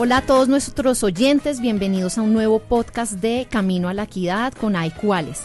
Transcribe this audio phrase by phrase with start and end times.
[0.00, 4.52] Hola a todos nuestros oyentes, bienvenidos a un nuevo podcast de Camino a la Equidad
[4.52, 5.42] con Cuales.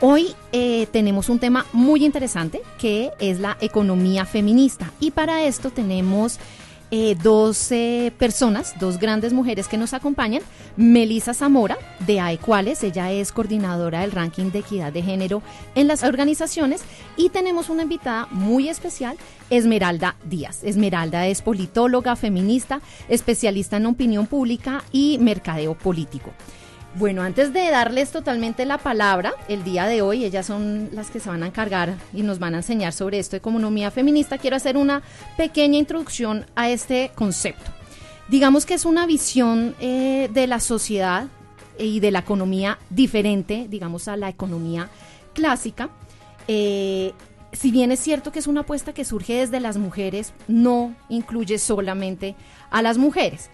[0.00, 5.70] Hoy eh, tenemos un tema muy interesante que es la economía feminista y para esto
[5.70, 6.40] tenemos
[6.92, 7.70] eh, dos
[8.18, 10.42] personas, dos grandes mujeres que nos acompañan.
[10.76, 15.42] Melisa Zamora, de AECuales, ella es coordinadora del ranking de equidad de género
[15.74, 16.82] en las organizaciones.
[17.16, 19.16] Y tenemos una invitada muy especial,
[19.50, 20.62] Esmeralda Díaz.
[20.62, 26.30] Esmeralda es politóloga, feminista, especialista en opinión pública y mercadeo político.
[26.94, 31.20] Bueno, antes de darles totalmente la palabra, el día de hoy, ellas son las que
[31.20, 34.56] se van a encargar y nos van a enseñar sobre esto de economía feminista, quiero
[34.56, 35.02] hacer una
[35.38, 37.70] pequeña introducción a este concepto.
[38.28, 41.28] Digamos que es una visión eh, de la sociedad
[41.78, 44.90] y de la economía diferente, digamos, a la economía
[45.32, 45.88] clásica.
[46.46, 47.14] Eh,
[47.52, 51.58] si bien es cierto que es una apuesta que surge desde las mujeres, no incluye
[51.58, 52.36] solamente
[52.70, 53.48] a las mujeres.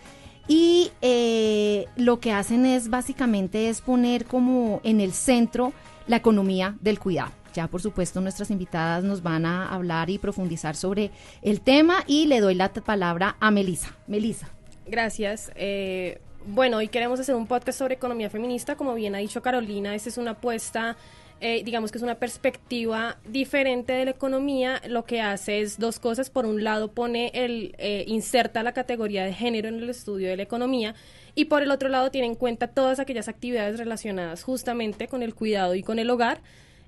[0.49, 5.73] Y eh, lo que hacen es básicamente es poner como en el centro
[6.07, 7.33] la economía del cuidado.
[7.55, 11.11] Ya por supuesto nuestras invitadas nos van a hablar y profundizar sobre
[11.43, 13.95] el tema y le doy la palabra a Melisa.
[14.07, 14.49] Melisa.
[14.87, 15.53] Gracias.
[15.55, 18.77] Eh, bueno, hoy queremos hacer un podcast sobre economía feminista.
[18.77, 20.97] Como bien ha dicho Carolina, esta es una apuesta
[21.41, 26.01] eh, digamos que es una perspectiva diferente de la economía, lo que hace es dos
[26.01, 26.31] cosas.
[26.31, 30.37] Por un lado, pone el, eh, inserta la categoría de género en el estudio de
[30.37, 30.95] la economía
[31.35, 35.35] y por el otro lado tiene en cuenta todas aquellas actividades relacionadas justamente con el
[35.35, 36.41] cuidado y con el hogar.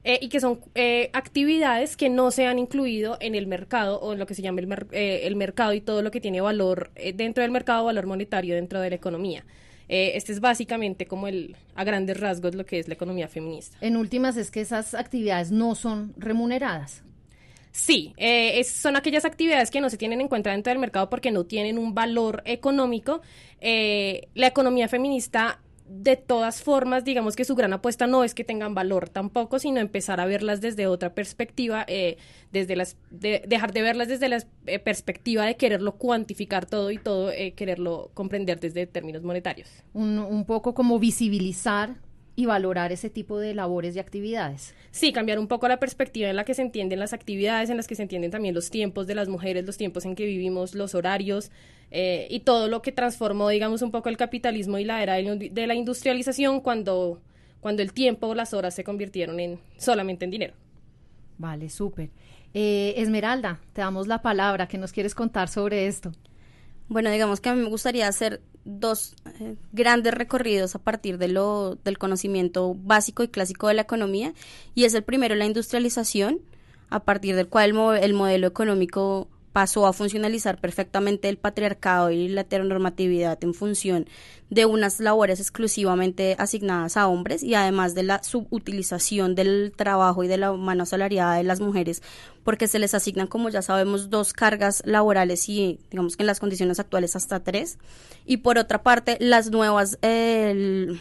[0.02, 0.60] Eh, y que son
[1.12, 4.62] actividades que no se han incluido en el mercado o en lo que se llama
[4.62, 8.80] el, el mercado y todo lo que tiene valor dentro del mercado, valor monetario dentro
[8.80, 9.44] de la economía.
[9.92, 13.76] Eh, este es básicamente como el, a grandes rasgos, lo que es la economía feminista.
[13.80, 17.02] En últimas, es que esas actividades no son remuneradas.
[17.72, 21.32] Sí, eh, son aquellas actividades que no se tienen en cuenta dentro del mercado porque
[21.32, 23.20] no tienen un valor económico.
[23.60, 25.60] Eh, la economía feminista
[25.92, 29.80] de todas formas, digamos que su gran apuesta no es que tengan valor tampoco, sino
[29.80, 32.16] empezar a verlas desde otra perspectiva, eh,
[32.52, 37.32] desde las, dejar de verlas desde la eh, perspectiva de quererlo cuantificar todo y todo,
[37.32, 39.68] eh, quererlo comprender desde términos monetarios.
[39.92, 41.96] Un poco como visibilizar
[42.36, 44.74] y valorar ese tipo de labores y actividades.
[44.90, 47.86] Sí, cambiar un poco la perspectiva en la que se entienden las actividades, en las
[47.86, 50.94] que se entienden también los tiempos de las mujeres, los tiempos en que vivimos, los
[50.94, 51.50] horarios
[51.90, 55.66] eh, y todo lo que transformó, digamos, un poco el capitalismo y la era de
[55.66, 57.20] la industrialización cuando,
[57.60, 60.54] cuando el tiempo o las horas se convirtieron en solamente en dinero.
[61.38, 62.10] Vale, súper.
[62.52, 64.68] Eh, Esmeralda, te damos la palabra.
[64.68, 66.12] ¿Qué nos quieres contar sobre esto?
[66.90, 71.28] Bueno, digamos que a mí me gustaría hacer dos eh, grandes recorridos a partir de
[71.28, 74.34] lo, del conocimiento básico y clásico de la economía,
[74.74, 76.40] y es el primero la industrialización,
[76.88, 82.42] a partir del cual el modelo económico pasó a funcionalizar perfectamente el patriarcado y la
[82.42, 84.06] heteronormatividad en función
[84.48, 90.28] de unas labores exclusivamente asignadas a hombres y además de la subutilización del trabajo y
[90.28, 92.02] de la mano salariada de las mujeres
[92.42, 96.40] porque se les asignan como ya sabemos dos cargas laborales y digamos que en las
[96.40, 97.78] condiciones actuales hasta tres.
[98.26, 101.00] Y por otra parte las nuevas el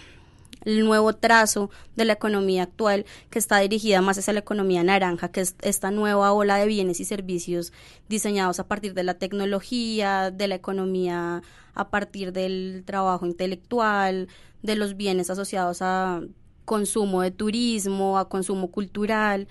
[0.66, 5.42] nuevo trazo de la economía actual que está dirigida más hacia la economía naranja, que
[5.42, 7.74] es esta nueva ola de bienes y servicios
[8.08, 11.42] diseñados a partir de la tecnología, de la economía
[11.75, 14.28] a partir del trabajo intelectual,
[14.62, 16.22] de los bienes asociados a
[16.66, 19.48] consumo de turismo, a consumo cultural,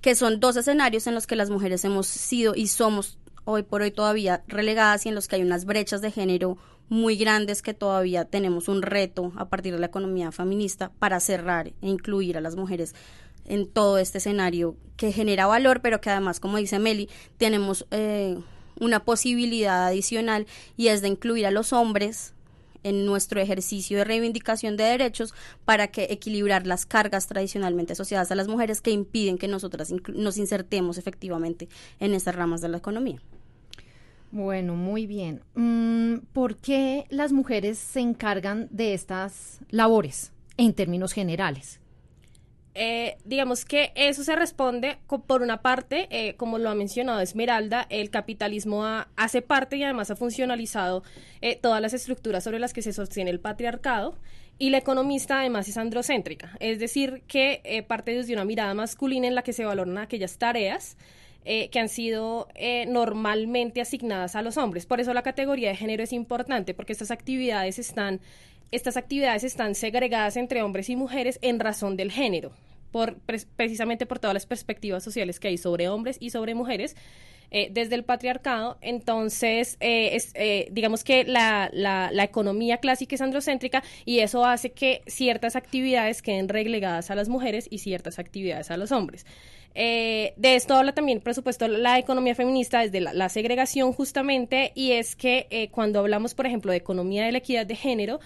[0.00, 3.82] que son dos escenarios en los que las mujeres hemos sido y somos hoy por
[3.82, 6.58] hoy todavía relegadas y en los que hay unas brechas de género
[6.92, 11.68] muy grandes que todavía tenemos un reto a partir de la economía feminista para cerrar
[11.68, 12.94] e incluir a las mujeres
[13.46, 17.08] en todo este escenario que genera valor, pero que además, como dice Meli,
[17.38, 18.36] tenemos eh,
[18.78, 22.34] una posibilidad adicional y es de incluir a los hombres
[22.82, 25.32] en nuestro ejercicio de reivindicación de derechos
[25.64, 30.36] para que equilibrar las cargas tradicionalmente asociadas a las mujeres que impiden que nosotras nos
[30.36, 33.22] insertemos efectivamente en estas ramas de la economía.
[34.32, 35.42] Bueno, muy bien.
[35.54, 41.80] Mm, ¿Por qué las mujeres se encargan de estas labores en términos generales?
[42.74, 44.96] Eh, digamos que eso se responde
[45.26, 48.86] por una parte, eh, como lo ha mencionado Esmeralda, el capitalismo
[49.16, 51.02] hace parte y además ha funcionalizado
[51.42, 54.16] eh, todas las estructuras sobre las que se sostiene el patriarcado
[54.58, 59.34] y la economista además es androcéntrica, es decir, que parte desde una mirada masculina en
[59.34, 60.96] la que se valoran aquellas tareas
[61.44, 64.86] eh, que han sido eh, normalmente asignadas a los hombres.
[64.86, 68.20] Por eso la categoría de género es importante, porque estas actividades están,
[68.70, 72.52] estas actividades están segregadas entre hombres y mujeres en razón del género.
[72.92, 73.16] Por,
[73.56, 76.94] precisamente por todas las perspectivas sociales que hay sobre hombres y sobre mujeres.
[77.54, 78.78] Eh, desde el patriarcado.
[78.80, 85.02] Entonces, eh, eh, digamos que la, la, economía clásica es androcéntrica y eso hace que
[85.06, 89.26] ciertas actividades queden relegadas a las mujeres y ciertas actividades a los hombres.
[89.74, 94.92] de esto habla también, por supuesto, la economía feminista desde la, la segregación justamente y
[94.92, 98.18] es que cuando hablamos, por ejemplo, de economía de la equidad de género,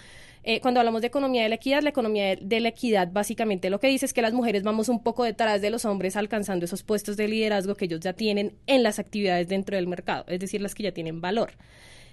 [0.43, 3.79] eh, cuando hablamos de economía de la equidad, la economía de, la equidad básicamente lo
[3.79, 6.83] que dice es que las mujeres vamos un poco detrás de los hombres alcanzando esos
[6.83, 10.61] puestos de liderazgo que ellos ya tienen en las actividades dentro del mercado, es decir,
[10.61, 11.51] las que ya tienen valor.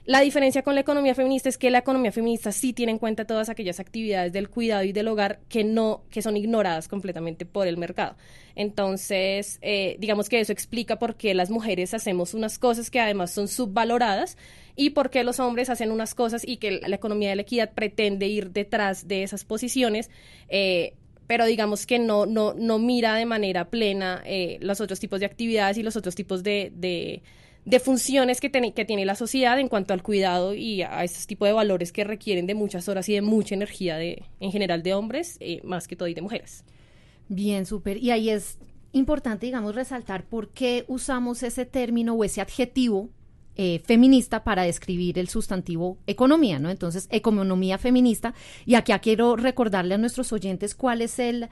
[0.07, 3.25] La diferencia con la economía feminista es que la economía feminista sí tiene en cuenta
[3.27, 7.67] todas aquellas actividades del cuidado y del hogar que no, que son ignoradas completamente por
[7.67, 8.15] el mercado.
[8.55, 13.31] Entonces, eh, digamos que eso explica por qué las mujeres hacemos unas cosas que además
[13.31, 14.37] son subvaloradas
[14.77, 17.73] y por qué los hombres hacen unas cosas y que la economía de la equidad
[17.73, 20.11] pretende ir detrás de esas posiciones.
[20.51, 20.93] Eh,
[21.27, 25.27] pero digamos que no, no, no mira de manera plena eh, los otros tipos de
[25.27, 27.23] actividades y los otros tipos de de
[27.81, 31.53] funciones que, que tiene la sociedad en cuanto al cuidado y a estos tipos de
[31.53, 35.37] valores que requieren de muchas horas y de mucha energía de, en general de hombres,
[35.41, 36.65] eh, más que todo y de mujeres.
[37.29, 37.97] Bien, súper.
[37.97, 38.59] Y ahí es
[38.93, 43.09] importante, digamos, resaltar por qué usamos ese término o ese adjetivo
[43.57, 46.71] eh, feminista para describir el sustantivo economía, ¿no?
[46.71, 48.35] Entonces, economía feminista.
[48.67, 51.49] Y aquí quiero recordarle a nuestros oyentes cuál es el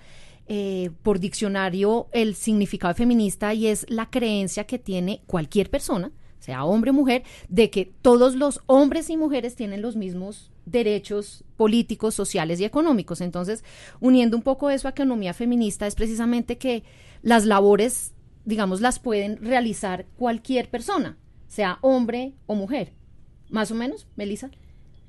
[0.55, 6.67] eh, por diccionario el significado feminista y es la creencia que tiene cualquier persona, sea
[6.67, 12.15] hombre o mujer, de que todos los hombres y mujeres tienen los mismos derechos políticos,
[12.15, 13.23] sociales y económicos.
[13.23, 13.65] Entonces,
[13.99, 16.83] uniendo un poco eso a economía feminista, es precisamente que
[17.23, 18.13] las labores,
[18.45, 21.17] digamos, las pueden realizar cualquier persona,
[21.49, 22.93] sea hombre o mujer.
[23.49, 24.51] Más o menos, Melissa.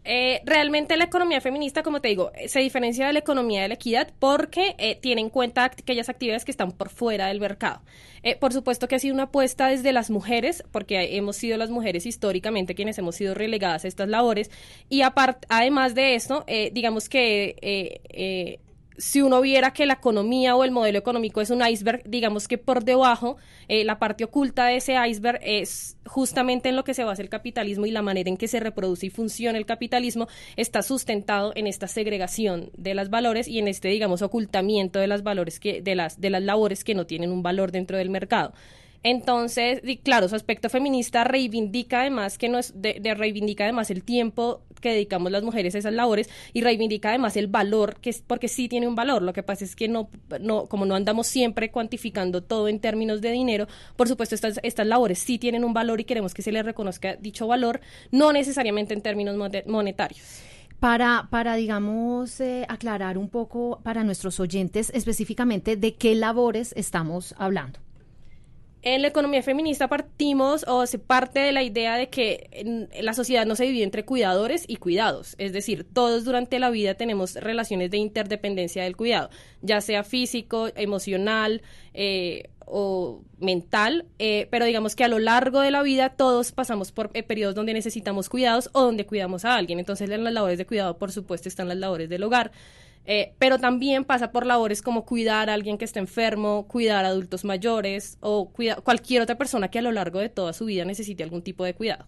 [0.05, 3.73] Eh, realmente la economía feminista, como te digo, se diferencia de la economía de la
[3.75, 7.81] equidad porque eh, tiene en cuenta aquellas actividades que están por fuera del mercado.
[8.21, 11.69] Eh, por supuesto que ha sido una apuesta desde las mujeres, porque hemos sido las
[11.69, 14.51] mujeres históricamente quienes hemos sido relegadas a estas labores.
[14.89, 15.01] Y
[15.49, 18.59] además de esto, digamos que
[18.97, 22.57] si uno viera que la economía o el modelo económico es un iceberg, digamos que
[22.57, 23.37] por debajo,
[23.67, 27.29] eh, la parte oculta de ese iceberg es justamente en lo que se basa el
[27.29, 31.67] capitalismo y la manera en que se reproduce y funciona el capitalismo está sustentado en
[31.67, 35.95] esta segregación de las valores y en este, digamos, ocultamiento de las valores que, de
[35.95, 38.53] las, de las labores que no tienen un valor dentro del mercado.
[39.03, 44.61] Entonces, claro, su aspecto feminista reivindica además que no es de, reivindica además el tiempo
[44.79, 48.47] que dedicamos las mujeres a esas labores y reivindica además el valor que es porque
[48.47, 49.21] sí tiene un valor.
[49.21, 50.09] Lo que pasa es que no,
[50.39, 53.67] no como no andamos siempre cuantificando todo en términos de dinero,
[53.97, 57.15] por supuesto estas, estas labores sí tienen un valor y queremos que se les reconozca
[57.17, 59.35] dicho valor, no necesariamente en términos
[59.65, 60.41] monetarios.
[60.79, 67.33] Para, para, digamos, eh, aclarar un poco para nuestros oyentes específicamente de qué labores estamos
[67.37, 67.79] hablando.
[68.85, 73.45] En la economía feminista partimos o se parte de la idea de que la sociedad
[73.45, 75.35] no se divide entre cuidadores y cuidados.
[75.37, 79.29] Es decir, todos durante la vida tenemos relaciones de interdependencia del cuidado,
[79.61, 81.61] ya sea físico, emocional
[81.93, 86.91] eh, o mental, eh, pero digamos que a lo largo de la vida todos pasamos
[86.91, 89.79] por eh, periodos donde necesitamos cuidados o donde cuidamos a alguien.
[89.79, 92.51] Entonces en las labores de cuidado, por supuesto, están las labores del hogar.
[93.05, 97.09] Eh, pero también pasa por labores como cuidar a alguien que está enfermo, cuidar a
[97.09, 100.85] adultos mayores o cuidar cualquier otra persona que a lo largo de toda su vida
[100.85, 102.05] necesite algún tipo de cuidado.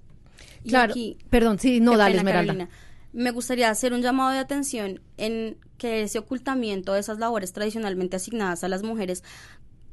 [0.65, 0.93] Claro,
[1.29, 2.69] perdón, sí, no, dale, Esmeralda.
[3.11, 8.15] Me gustaría hacer un llamado de atención en que ese ocultamiento de esas labores tradicionalmente
[8.15, 9.23] asignadas a las mujeres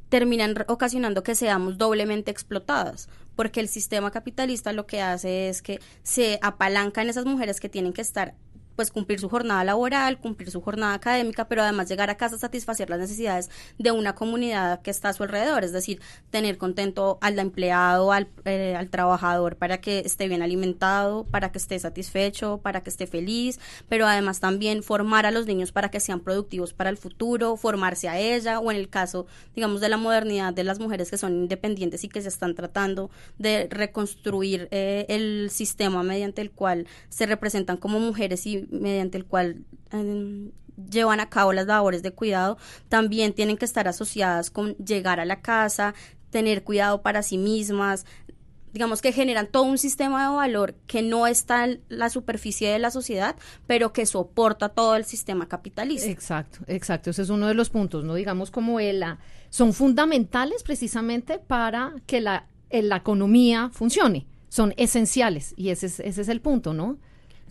[0.08, 5.80] terminan ocasionando que seamos doblemente explotadas, porque el sistema capitalista lo que hace es que
[6.02, 8.34] se apalanca en esas mujeres que tienen que estar
[8.76, 12.90] pues cumplir su jornada laboral, cumplir su jornada académica, pero además llegar a casa satisfacer
[12.90, 16.00] las necesidades de una comunidad que está a su alrededor, es decir,
[16.30, 21.58] tener contento al empleado, al, eh, al trabajador para que esté bien alimentado, para que
[21.58, 26.00] esté satisfecho, para que esté feliz, pero además también formar a los niños para que
[26.00, 29.96] sean productivos para el futuro, formarse a ella o en el caso, digamos, de la
[29.96, 35.06] modernidad de las mujeres que son independientes y que se están tratando de reconstruir eh,
[35.08, 40.52] el sistema mediante el cual se representan como mujeres y mediante el cual em,
[40.90, 45.24] llevan a cabo las labores de cuidado, también tienen que estar asociadas con llegar a
[45.24, 45.94] la casa,
[46.30, 48.06] tener cuidado para sí mismas,
[48.72, 52.78] digamos que generan todo un sistema de valor que no está en la superficie de
[52.78, 56.10] la sociedad, pero que soporta todo el sistema capitalista.
[56.10, 57.10] Exacto, exacto.
[57.10, 58.14] Ese es uno de los puntos, ¿no?
[58.14, 59.04] Digamos como el,
[59.50, 64.26] son fundamentales precisamente para que la, la economía funcione.
[64.48, 66.98] Son esenciales y ese es, ese es el punto, ¿no?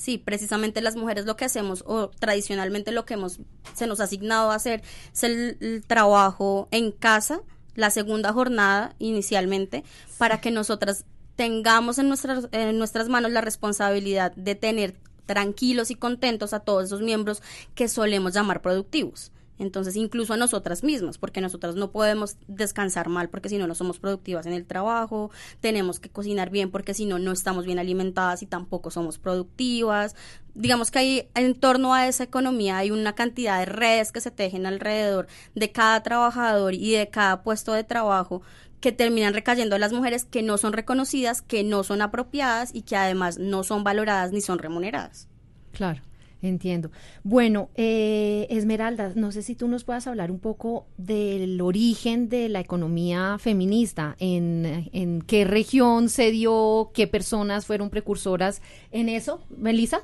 [0.01, 3.39] Sí, precisamente las mujeres lo que hacemos o tradicionalmente lo que hemos
[3.75, 4.81] se nos ha asignado a hacer
[5.13, 7.43] es el, trabajo en casa,
[7.75, 9.83] la segunda jornada inicialmente,
[10.17, 11.05] para que nosotras
[11.35, 14.95] tengamos en nuestras, en nuestras manos la responsabilidad de tener
[15.27, 17.43] tranquilos y contentos a todos esos miembros
[17.75, 19.31] que solemos llamar productivos.
[19.61, 23.75] Entonces, incluso a nosotras mismas, porque nosotras no podemos descansar mal, porque si no, no
[23.75, 27.77] somos productivas en el trabajo, tenemos que cocinar bien, porque si no, no estamos bien
[27.77, 30.15] alimentadas y tampoco somos productivas.
[30.55, 34.31] Digamos que ahí, en torno a esa economía, hay una cantidad de redes que se
[34.31, 38.41] tejen alrededor de cada trabajador y de cada puesto de trabajo
[38.79, 42.81] que terminan recayendo a las mujeres que no son reconocidas, que no son apropiadas y
[42.81, 45.27] que además no son valoradas ni son remuneradas.
[45.71, 46.01] Claro.
[46.41, 46.89] Entiendo.
[47.23, 52.49] Bueno, eh, Esmeralda, no sé si tú nos puedas hablar un poco del origen de
[52.49, 59.43] la economía feminista, en, en qué región se dio, qué personas fueron precursoras en eso,
[59.55, 60.03] Melissa.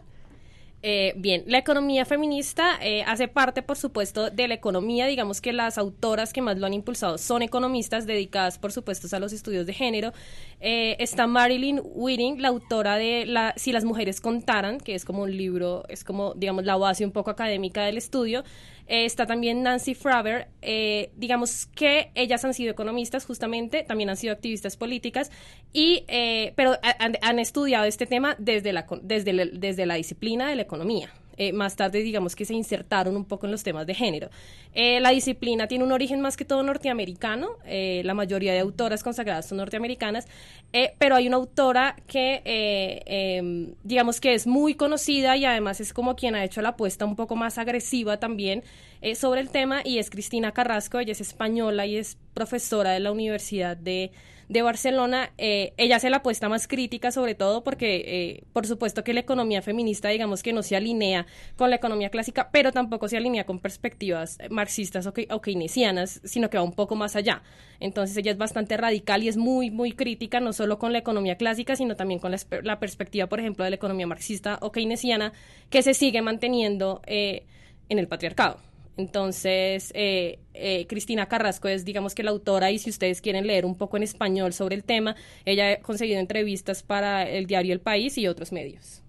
[0.89, 5.05] Eh, bien, la economía feminista eh, hace parte, por supuesto, de la economía.
[5.05, 9.19] Digamos que las autoras que más lo han impulsado son economistas dedicadas, por supuesto, a
[9.19, 10.13] los estudios de género.
[10.61, 15.23] Eh, está Marilyn Whiting, la autora de la, Si las mujeres contaran, que es como
[15.23, 18.45] un libro, es como, digamos, la base un poco académica del estudio.
[18.87, 20.47] Eh, está también Nancy Fraber.
[20.61, 25.31] Eh, digamos que ellas han sido economistas, justamente, también han sido activistas políticas,
[25.73, 26.77] y, eh, pero
[27.21, 31.11] han, estudiado este tema desde la, desde, desde la disciplina de la economía.
[31.37, 34.29] Eh, más tarde digamos que se insertaron un poco en los temas de género.
[34.73, 39.03] Eh, la disciplina tiene un origen más que todo norteamericano, eh, la mayoría de autoras
[39.03, 40.27] consagradas son norteamericanas,
[40.99, 42.41] pero hay una autora que
[43.05, 47.05] em, digamos que es muy conocida y además es como quien ha hecho la apuesta
[47.05, 48.63] un poco más agresiva también
[49.15, 53.11] sobre el tema y es Cristina Carrasco, ella es española y es profesora de la
[53.11, 54.11] Universidad de
[54.49, 59.03] de Barcelona, eh, ella hace la apuesta más crítica, sobre todo porque, eh, por supuesto,
[59.03, 61.25] que la economía feminista, digamos que no se alinea
[61.57, 66.49] con la economía clásica, pero tampoco se alinea con perspectivas marxistas o, o keynesianas, sino
[66.49, 67.43] que va un poco más allá.
[67.79, 71.35] Entonces, ella es bastante radical y es muy, muy crítica, no solo con la economía
[71.35, 75.33] clásica, sino también con la, perspectiva, por ejemplo, de la economía marxista o keynesiana,
[75.69, 77.45] que se sigue manteniendo eh,
[77.89, 78.57] en el patriarcado.
[78.97, 83.65] Entonces, eh, eh, Cristina Carrasco es, digamos que la autora, y si ustedes quieren leer
[83.65, 87.79] un poco en español sobre el tema, ella ha conseguido entrevistas para el diario El
[87.79, 89.03] País y otros medios.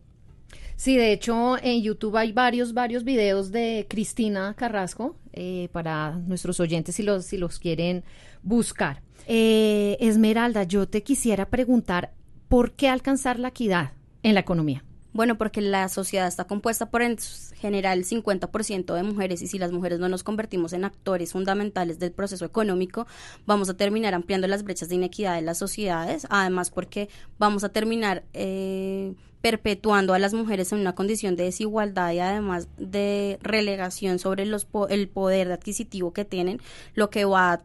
[0.77, 6.61] Sí, de hecho, en YouTube hay varios, varios videos de Cristina Carrasco eh, para nuestros
[6.61, 8.05] oyentes si los, si los quieren
[8.43, 9.03] buscar.
[9.27, 12.13] Esmeralda, yo te quisiera preguntar,
[12.49, 13.93] ¿por qué alcanzar la equidad
[14.23, 14.85] en la economía?
[15.13, 17.17] Bueno, porque la sociedad está compuesta por en
[17.61, 22.13] general 50% de mujeres y si las mujeres no nos convertimos en actores fundamentales del
[22.13, 23.07] proceso económico,
[23.47, 27.71] vamos a terminar ampliando las brechas de inequidad de las sociedades, además porque vamos a
[27.71, 34.19] terminar eh, perpetuando a las mujeres en una condición de desigualdad y además de relegación
[34.19, 36.61] sobre los el poder adquisitivo que tienen,
[36.95, 37.63] lo que va a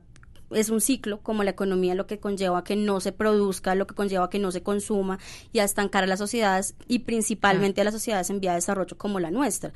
[0.56, 3.96] es un ciclo, como la economía, lo que conlleva que no se produzca, lo que
[3.96, 5.20] conlleva que no se consuma
[5.52, 8.98] y a estancar a las sociedades y principalmente a las sociedades en vía de desarrollo
[8.98, 9.74] como la nuestra.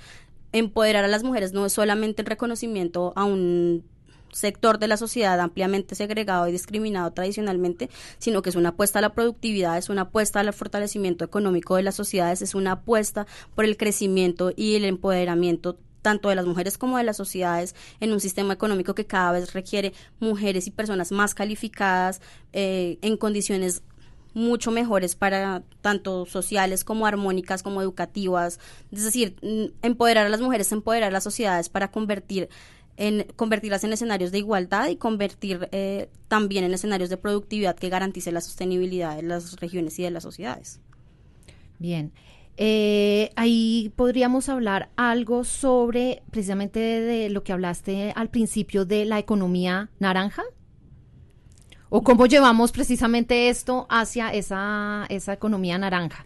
[0.52, 3.84] Empoderar a las mujeres no es solamente el reconocimiento a un
[4.32, 9.02] sector de la sociedad ampliamente segregado y discriminado tradicionalmente, sino que es una apuesta a
[9.02, 13.66] la productividad, es una apuesta al fortalecimiento económico de las sociedades, es una apuesta por
[13.66, 15.78] el crecimiento y el empoderamiento
[16.08, 19.52] tanto de las mujeres como de las sociedades en un sistema económico que cada vez
[19.52, 22.22] requiere mujeres y personas más calificadas
[22.54, 23.84] eh, en condiciones
[24.34, 28.58] mucho mejores para tanto sociales como armónicas como educativas
[28.90, 29.36] es decir
[29.82, 32.48] empoderar a las mujeres empoderar a las sociedades para convertir
[32.96, 37.90] en convertirlas en escenarios de igualdad y convertir eh, también en escenarios de productividad que
[37.90, 40.80] garantice la sostenibilidad de las regiones y de las sociedades.
[41.80, 42.14] Bien,
[42.58, 49.20] eh, ahí podríamos hablar algo sobre precisamente de, lo que hablaste al principio de la
[49.20, 50.44] economía naranja.
[51.90, 56.26] ¿O cómo llevamos precisamente esto hacia esa, esa economía naranja?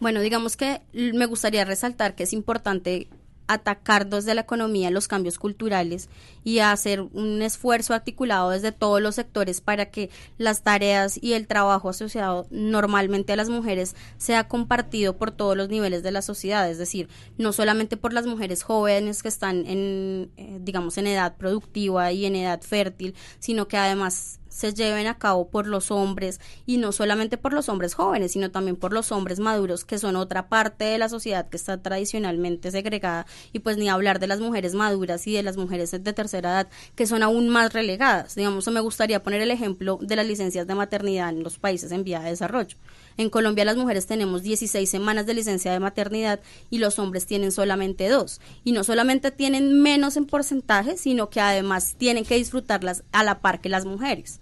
[0.00, 3.08] Bueno, digamos que me gustaría resaltar que es importante
[3.46, 6.08] atacar desde la economía los cambios culturales
[6.44, 11.46] y hacer un esfuerzo articulado desde todos los sectores para que las tareas y el
[11.46, 16.70] trabajo asociado normalmente a las mujeres sea compartido por todos los niveles de la sociedad,
[16.70, 17.08] es decir,
[17.38, 22.26] no solamente por las mujeres jóvenes que están en, eh, digamos, en edad productiva y
[22.26, 26.92] en edad fértil, sino que además se lleven a cabo por los hombres y no
[26.92, 30.84] solamente por los hombres jóvenes, sino también por los hombres maduros, que son otra parte
[30.84, 35.26] de la sociedad que está tradicionalmente segregada y pues ni hablar de las mujeres maduras
[35.26, 38.36] y de las mujeres de tercera edad que son aún más relegadas.
[38.36, 42.04] Digamos, me gustaría poner el ejemplo de las licencias de maternidad en los países en
[42.04, 42.76] vía de desarrollo.
[43.16, 46.38] En Colombia las mujeres tenemos 16 semanas de licencia de maternidad
[46.70, 48.40] y los hombres tienen solamente dos.
[48.62, 53.40] Y no solamente tienen menos en porcentaje, sino que además tienen que disfrutarlas a la
[53.40, 54.40] par que las mujeres.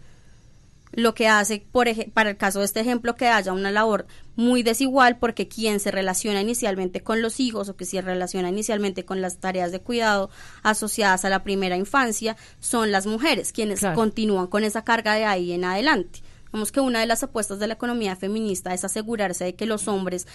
[0.93, 4.63] Lo que hace, por para el caso de este ejemplo, que haya una labor muy
[4.63, 9.21] desigual porque quien se relaciona inicialmente con los hijos o que se relaciona inicialmente con
[9.21, 10.31] las tareas de cuidado
[10.63, 15.53] asociadas a la primera infancia son las mujeres, quienes continúan con esa carga de ahí
[15.53, 16.23] en adelante.
[16.53, 19.89] Vemos que una de las apuestas de la economía feminista es asegurarse de que los
[19.89, 20.27] hombres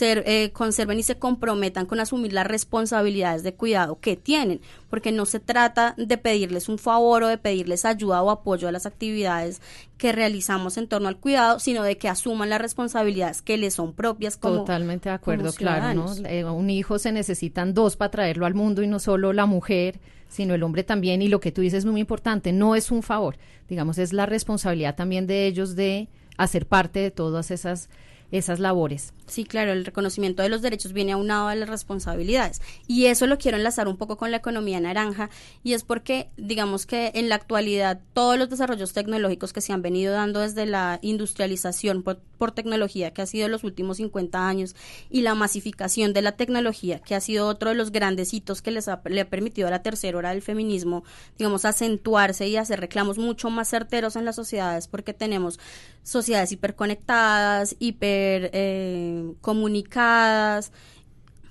[0.00, 5.26] eh, conserven y se comprometan con asumir las responsabilidades de cuidado que tienen, porque no
[5.26, 9.60] se trata de pedirles un favor o de pedirles ayuda o apoyo a las actividades
[9.98, 13.92] que realizamos en torno al cuidado, sino de que asuman las responsabilidades que les son
[13.92, 16.14] propias como Totalmente de acuerdo, claro, ¿no?
[16.26, 20.00] Eh, un hijo se necesitan dos para traerlo al mundo y no solo la mujer
[20.34, 21.22] sino el hombre también.
[21.22, 23.36] Y lo que tú dices es muy importante, no es un favor,
[23.68, 27.88] digamos, es la responsabilidad también de ellos de hacer parte de todas esas
[28.30, 29.12] esas labores.
[29.26, 32.60] Sí, claro, el reconocimiento de los derechos viene aunado a las responsabilidades.
[32.86, 35.30] Y eso lo quiero enlazar un poco con la economía naranja,
[35.62, 39.82] y es porque, digamos que en la actualidad, todos los desarrollos tecnológicos que se han
[39.82, 42.20] venido dando desde la industrialización por,
[42.52, 44.76] tecnología, que ha sido los últimos 50 años,
[45.10, 48.70] y la masificación de la tecnología, que ha sido otro de los grandes hitos que
[48.70, 51.04] les ha, le ha permitido a la tercera hora del feminismo,
[51.38, 55.58] digamos, acentuarse y hacer reclamos mucho más certeros en las sociedades, porque tenemos
[56.02, 60.72] sociedades hiperconectadas, hiper eh, comunicadas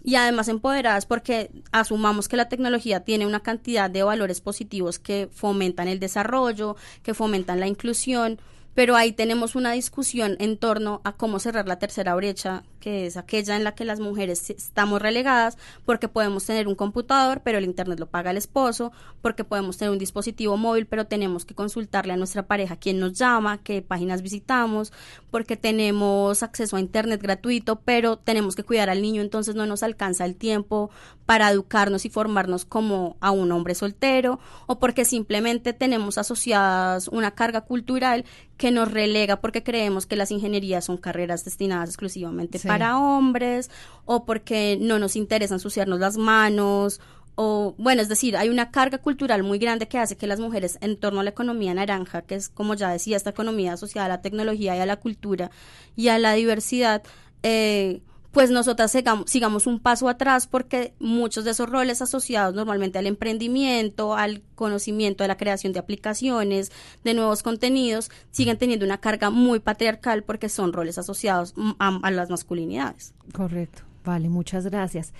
[0.03, 5.29] y además empoderadas porque asumamos que la tecnología tiene una cantidad de valores positivos que
[5.31, 8.39] fomentan el desarrollo, que fomentan la inclusión,
[8.73, 13.15] pero ahí tenemos una discusión en torno a cómo cerrar la tercera brecha, que es
[13.15, 17.63] aquella en la que las mujeres estamos relegadas porque podemos tener un computador, pero el
[17.63, 22.11] internet lo paga el esposo, porque podemos tener un dispositivo móvil, pero tenemos que consultarle
[22.11, 24.91] a nuestra pareja quién nos llama, qué páginas visitamos,
[25.31, 29.81] porque tenemos acceso a internet gratuito, pero tenemos que cuidar al niño, entonces no nos
[29.81, 30.89] alcanza el tiempo
[31.25, 37.31] para educarnos y formarnos como a un hombre soltero, o porque simplemente tenemos asociadas una
[37.31, 38.25] carga cultural
[38.57, 43.69] que nos relega porque creemos que las ingenierías son carreras destinadas exclusivamente para hombres
[44.05, 46.99] o porque no nos interesa ensuciarnos las manos
[47.35, 50.77] o bueno, es decir, hay una carga cultural muy grande que hace que las mujeres
[50.81, 54.09] en torno a la economía naranja, que es como ya decía, esta economía asociada a
[54.09, 55.49] la tecnología y a la cultura
[55.95, 57.01] y a la diversidad,
[57.41, 58.01] eh,
[58.33, 64.15] pues nosotras sigamos, un paso atrás porque muchos de esos roles asociados normalmente al emprendimiento,
[64.15, 66.71] al conocimiento de la creación de aplicaciones,
[67.03, 72.31] de nuevos contenidos, siguen teniendo una carga muy patriarcal porque son roles asociados a, las
[72.31, 73.13] masculinidades.
[73.33, 75.13] Correcto, vale, muchas gracias.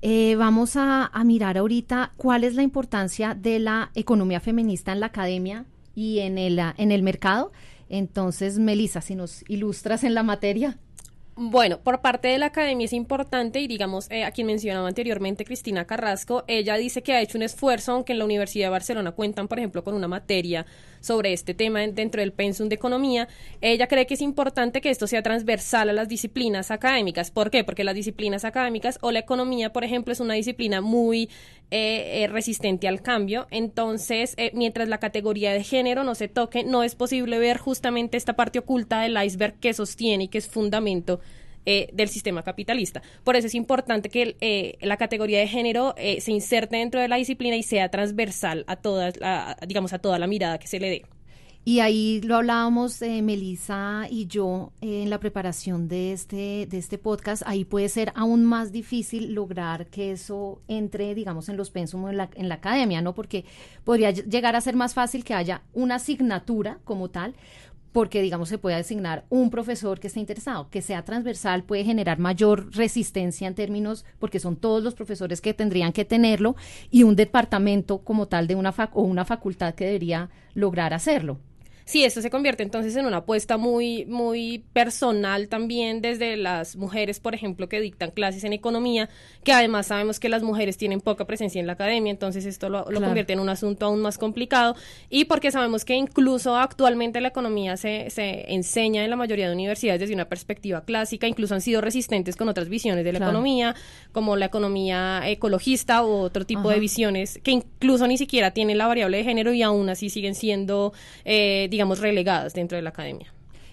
[0.00, 5.00] Eh, vamos a, a mirar ahorita cuál es la importancia de la economía feminista en
[5.00, 7.50] la academia y en el, en el mercado.
[7.88, 10.78] Entonces, Melissa, si nos ilustras en la materia.
[11.42, 15.46] Bueno, por parte de la academia es importante y digamos, eh, a quien mencionaba anteriormente,
[15.46, 19.12] Cristina Carrasco, ella dice que ha hecho un esfuerzo, aunque en la Universidad de Barcelona
[19.12, 20.66] cuentan, por ejemplo, con una materia
[21.00, 23.28] sobre este tema dentro del pensum de economía,
[23.60, 27.30] ella cree que es importante que esto sea transversal a las disciplinas académicas.
[27.30, 27.64] ¿Por qué?
[27.64, 31.30] Porque las disciplinas académicas o la economía, por ejemplo, es una disciplina muy
[31.70, 33.46] eh, eh, resistente al cambio.
[33.50, 38.34] Entonces, mientras la categoría de género no se toque, no es posible ver justamente esta
[38.34, 41.20] parte oculta del iceberg que sostiene y que es fundamento
[41.66, 43.02] eh, del sistema capitalista.
[43.24, 47.08] Por eso es importante que eh, la categoría de género eh, se inserte dentro de
[47.08, 49.12] la disciplina y sea transversal a toda,
[49.66, 51.04] digamos, a toda la mirada que se le dé.
[51.62, 56.96] Y ahí lo hablábamos eh, Melissa y yo en la preparación de este, de este
[56.96, 57.42] podcast.
[57.44, 62.16] Ahí puede ser aún más difícil lograr que eso entre, digamos, en los pensum en
[62.16, 63.14] la, en la academia, ¿no?
[63.14, 63.44] Porque
[63.84, 67.34] podría llegar a ser más fácil que haya una asignatura como tal,
[67.92, 72.18] porque digamos se puede asignar un profesor que esté interesado, que sea transversal, puede generar
[72.18, 76.56] mayor resistencia en términos, porque son todos los profesores que tendrían que tenerlo,
[76.90, 81.38] y un departamento como tal de una o una facultad que debería lograr hacerlo.
[81.90, 87.18] Sí, esto se convierte entonces en una apuesta muy, muy personal también desde las mujeres,
[87.18, 89.08] por ejemplo, que dictan clases en economía,
[89.42, 92.84] que además sabemos que las mujeres tienen poca presencia en la academia, entonces esto lo,
[92.84, 94.76] convierte en un asunto aún más complicado
[95.08, 99.54] y porque sabemos que incluso actualmente la economía se, se enseña en la mayoría de
[99.54, 103.74] universidades desde una perspectiva clásica, incluso han sido resistentes con otras visiones de la economía,
[104.12, 108.86] como la economía ecologista u otro tipo de visiones que incluso ni siquiera tienen la
[108.86, 110.92] variable de género y aún así siguen siendo,
[111.24, 113.32] eh, digamos, relegadas dentro de la academia.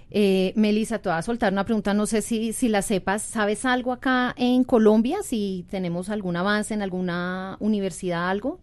[0.10, 3.65] Eh, Melissa, te voy a soltar una pregunta, no sé si, si la sepas, ¿sabes
[3.65, 5.17] algo acá en Colombia?
[5.22, 8.60] Si tenemos algún avance en alguna universidad, algo.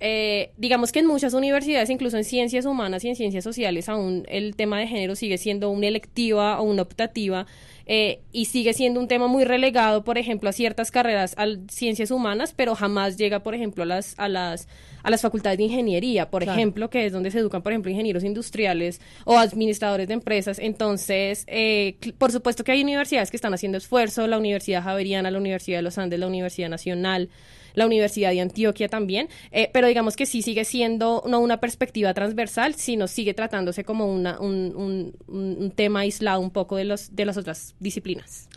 [0.00, 4.24] Eh, digamos que en muchas universidades, incluso en ciencias humanas y en ciencias sociales, aún
[4.28, 7.46] el tema de género sigue siendo una electiva o una optativa
[7.86, 12.10] eh, y sigue siendo un tema muy relegado, por ejemplo, a ciertas carreras, a ciencias
[12.10, 14.68] humanas, pero jamás llega, por ejemplo, a las, a las,
[15.02, 18.24] a las facultades de ingeniería, por ejemplo, que es donde se educan, por ejemplo, ingenieros
[18.24, 20.58] industriales o administradores de empresas.
[20.58, 25.38] Entonces, eh, por supuesto que hay universidades que están haciendo esfuerzo, la Universidad Javeriana, la
[25.38, 27.28] Universidad de los Andes, la Universidad Nacional,
[27.74, 32.14] la Universidad de Antioquia también, eh, pero digamos que sí sigue siendo no una perspectiva
[32.14, 37.24] transversal, sino sigue tratándose como una, un, un, tema aislado un poco de, los, de
[37.24, 38.48] las otras disciplinas.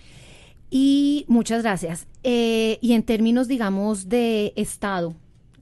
[0.69, 2.07] Y muchas gracias.
[2.23, 5.15] Eh, y en términos, digamos, de Estado,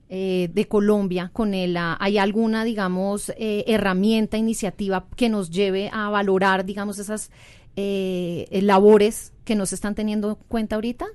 [0.08, 6.64] eh, de Colombia con el, ¿hay alguna, digamos, herramienta, iniciativa que nos lleve a valorar,
[6.64, 7.30] digamos, esas
[7.76, 11.06] labores que nos están teniendo en cuenta ahorita?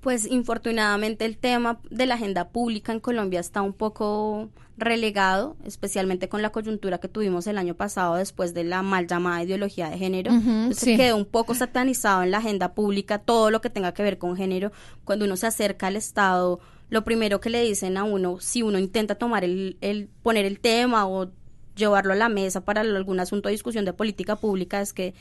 [0.00, 6.28] Pues infortunadamente el tema de la agenda pública en Colombia está un poco relegado, especialmente
[6.28, 9.98] con la coyuntura que tuvimos el año pasado después de la mal llamada ideología de
[9.98, 10.32] género.
[10.72, 14.16] Se quedó un poco satanizado en la agenda pública todo lo que tenga que ver
[14.16, 14.72] con género.
[15.04, 18.78] Cuando uno se acerca al Estado, lo primero que le dicen a uno, si uno
[18.78, 21.30] intenta tomar el, el poner el tema o
[21.76, 25.14] llevarlo a la mesa para algún asunto de discusión de política pública es que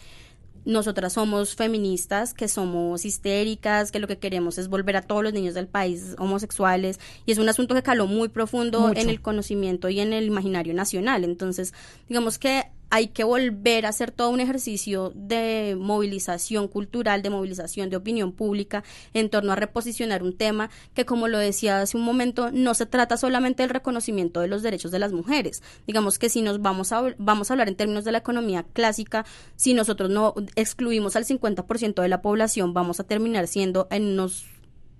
[0.69, 5.34] nosotras somos feministas, que somos histéricas, que lo que queremos es volver a todos los
[5.34, 9.89] niños del país homosexuales y es un asunto que caló muy profundo en el conocimiento
[9.89, 11.23] y en el imaginario nacional.
[11.23, 11.73] Entonces,
[12.08, 17.89] digamos que hay que volver a hacer todo un ejercicio de movilización cultural, de movilización
[17.89, 22.04] de opinión pública en torno a reposicionar un tema que, como lo decía hace un
[22.04, 25.62] momento, no se trata solamente del reconocimiento de los derechos de las mujeres.
[25.88, 29.25] Digamos que si nos vamos a, vamos a hablar en términos de la economía clásica,
[29.56, 34.45] si nosotros no excluimos al 50% de la población, vamos a terminar siendo en unos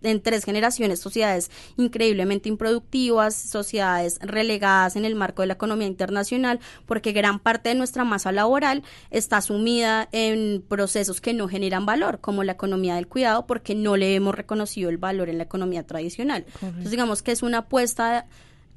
[0.02, 6.60] en tres generaciones sociedades increíblemente improductivas, sociedades relegadas en el marco de la economía internacional,
[6.86, 12.20] porque gran parte de nuestra masa laboral está sumida en procesos que no generan valor,
[12.20, 15.86] como la economía del cuidado, porque no le hemos reconocido el valor en la economía
[15.86, 16.46] tradicional.
[16.62, 18.28] Entonces, digamos que es una apuesta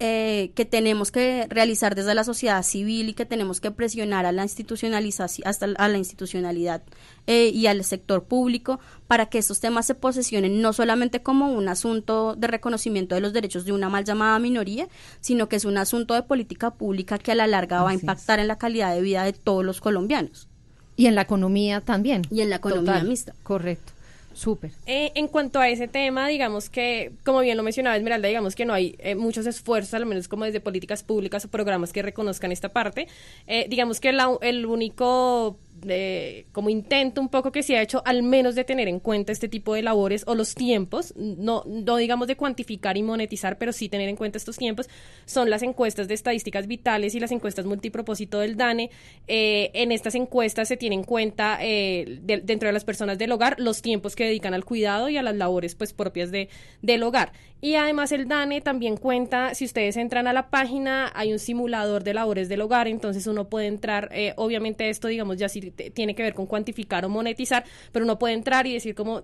[0.04, 4.32] eh, que tenemos que realizar desde la sociedad civil y que tenemos que presionar a
[4.32, 6.82] la institucionalización, hasta a la institucionalidad
[7.28, 11.68] eh, y al sector público para que estos temas se posesionen no solamente como un
[11.68, 14.88] asunto de reconocimiento de los derechos de una mal llamada minoría,
[15.20, 18.40] sino que es un asunto de política pública que a la larga va a impactar
[18.40, 20.48] en la calidad de vida de todos los colombianos.
[20.96, 22.22] Y en la economía también.
[22.28, 23.34] Y en la economía mixta.
[23.44, 23.91] Correcto.
[24.34, 24.72] Súper.
[24.86, 28.64] Eh, en cuanto a ese tema, digamos que, como bien lo mencionaba Esmeralda, digamos que
[28.64, 32.52] no hay eh, muchos esfuerzos, al menos como desde políticas públicas o programas que reconozcan
[32.52, 33.08] esta parte.
[33.46, 38.22] Eh, digamos que el único de, como intento un poco que se ha hecho, al
[38.22, 42.28] menos de tener en cuenta este tipo de labores o los tiempos, no, no digamos
[42.28, 44.88] de cuantificar y monetizar, pero sí tener en cuenta estos tiempos,
[45.24, 48.90] son las encuestas de estadísticas vitales y las encuestas multipropósito del DANE.
[49.28, 53.56] Eh, en estas encuestas se tiene en cuenta eh, dentro de las personas del hogar
[53.58, 56.48] los tiempos que dedican al cuidado y a las labores pues propias de,
[56.80, 57.32] del hogar.
[57.60, 62.02] Y además el DANE también cuenta, si ustedes entran a la página, hay un simulador
[62.02, 65.60] de labores del hogar, entonces uno puede entrar, eh, obviamente esto digamos ya si
[65.94, 69.22] tiene que ver con cuantificar o monetizar, pero uno puede entrar y decir como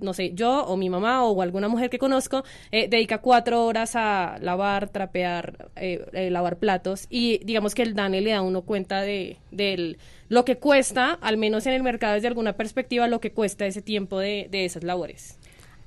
[0.00, 3.92] no sé, yo o mi mamá o alguna mujer que conozco eh, dedica cuatro horas
[3.96, 8.62] a lavar, trapear, eh, eh, lavar platos y digamos que el DANE le da uno
[8.62, 13.20] cuenta de, de lo que cuesta, al menos en el mercado desde alguna perspectiva, lo
[13.20, 15.39] que cuesta ese tiempo de, de esas labores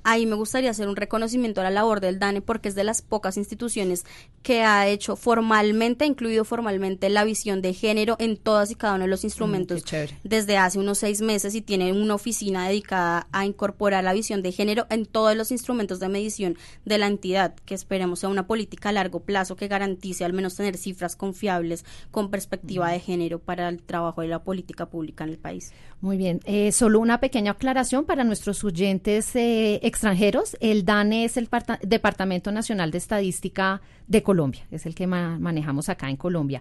[0.04, 3.02] ahí me gustaría hacer un reconocimiento a la labor del DANE porque es de las
[3.02, 4.04] pocas instituciones
[4.42, 9.04] que ha hecho formalmente, incluido formalmente, la visión de género en todas y cada uno
[9.04, 9.84] de los mm, instrumentos
[10.22, 14.52] desde hace unos seis meses y tiene una oficina dedicada a incorporar la visión de
[14.52, 18.90] género en todos los instrumentos de medición de la entidad, que esperemos sea una política
[18.90, 23.68] a largo plazo que garantice al menos tener cifras confiables con perspectiva de género para
[23.68, 25.72] el trabajo de la política pública en el país.
[26.00, 30.56] Muy bien, eh, solo una pequeña aclaración para nuestros oyentes eh, extranjeros.
[30.60, 31.48] El DANE es el
[31.82, 36.60] Departamento Nacional de Estadística de Colombia, es el que manejamos acá en Colombia.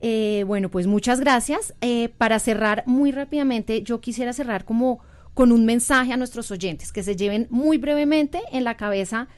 [0.00, 1.72] Eh, bueno, pues muchas gracias.
[2.18, 5.00] para cerrar muy rápidamente, yo quisiera cerrar como
[5.34, 9.28] con un mensaje a nuestros oyentes, que se lleven muy brevemente en la cabeza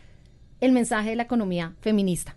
[0.61, 2.37] el mensaje de la economía feminista.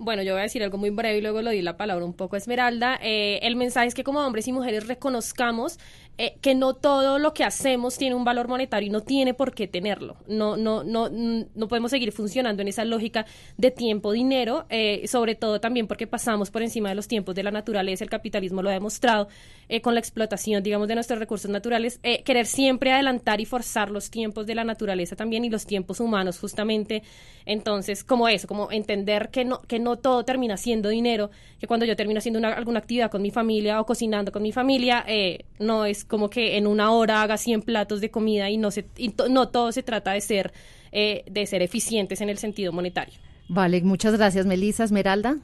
[0.00, 2.14] bueno, yo voy a decir algo muy breve y luego lo di la palabra un
[2.14, 2.98] poco a Esmeralda.
[3.02, 5.78] Eh, el mensaje es que como hombres y mujeres reconozcamos
[6.20, 9.54] eh, que no todo lo que hacemos tiene un valor monetario y no tiene por
[9.54, 10.16] qué tenerlo.
[10.26, 13.24] No, no, no, no podemos seguir funcionando en esa lógica
[13.56, 17.44] de tiempo, dinero, eh, sobre todo también porque pasamos por encima de los tiempos de
[17.44, 18.02] la naturaleza.
[18.02, 19.28] El capitalismo lo ha demostrado
[19.68, 22.00] eh, con la explotación, digamos, de nuestros recursos naturales.
[22.24, 26.40] querer siempre adelantar y forzar los tiempos de la naturaleza también y los tiempos humanos,
[26.40, 27.04] justamente.
[27.46, 31.86] Entonces, como eso, como entender que no, que no todo termina siendo dinero, que cuando
[31.86, 35.06] yo termino haciendo alguna actividad con mi familia o cocinando con mi familia,
[35.60, 38.86] no es como que en una hora haga 100 platos de comida y no, se,
[39.30, 40.52] no todo se trata de ser,
[40.90, 43.14] eh, de ser eficientes en el sentido monetario.
[43.48, 44.84] Vale, muchas gracias, Melissa.
[44.84, 45.38] Esmeralda.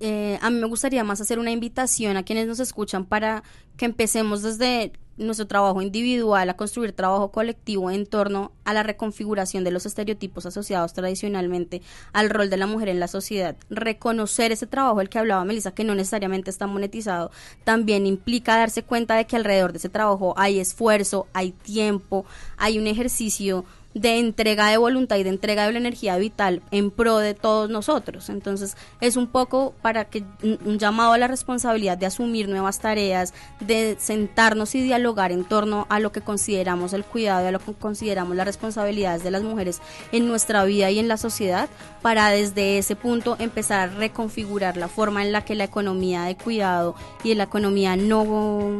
[0.00, 3.42] Eh, a mí me gustaría más hacer una invitación a quienes nos escuchan para
[3.76, 9.64] que empecemos desde nuestro trabajo individual a construir trabajo colectivo en torno a la reconfiguración
[9.64, 11.80] de los estereotipos asociados tradicionalmente
[12.12, 13.56] al rol de la mujer en la sociedad.
[13.70, 17.30] Reconocer ese trabajo del que hablaba Melissa, que no necesariamente está monetizado,
[17.64, 22.26] también implica darse cuenta de que alrededor de ese trabajo hay esfuerzo, hay tiempo,
[22.58, 23.64] hay un ejercicio
[23.96, 27.70] de entrega de voluntad y de entrega de la energía vital en pro de todos
[27.70, 28.28] nosotros.
[28.28, 33.32] Entonces es un poco para que un llamado a la responsabilidad de asumir nuevas tareas,
[33.58, 37.58] de sentarnos y dialogar en torno a lo que consideramos el cuidado y a lo
[37.58, 39.80] que consideramos las responsabilidades de las mujeres
[40.12, 41.68] en nuestra vida y en la sociedad,
[42.02, 46.36] para desde ese punto empezar a reconfigurar la forma en la que la economía de
[46.36, 48.78] cuidado y la economía no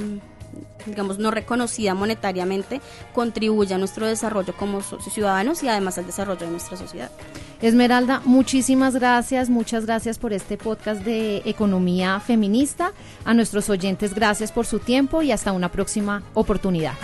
[0.86, 2.80] digamos, no reconocida monetariamente,
[3.12, 7.10] contribuye a nuestro desarrollo como ciudadanos y además al desarrollo de nuestra sociedad.
[7.60, 12.92] Esmeralda, muchísimas gracias, muchas gracias por este podcast de Economía Feminista.
[13.24, 16.94] A nuestros oyentes, gracias por su tiempo y hasta una próxima oportunidad.